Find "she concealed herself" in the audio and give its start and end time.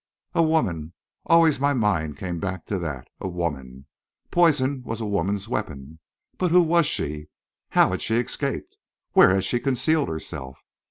9.43-10.57